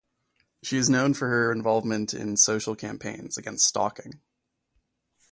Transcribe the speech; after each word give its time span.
She 0.63 0.77
is 0.77 0.89
known 0.89 1.13
for 1.13 1.27
her 1.27 1.51
involvement 1.51 2.11
in 2.15 2.35
social 2.35 2.75
campaigns 2.75 3.37
against 3.37 3.67
stalking. 3.67 4.19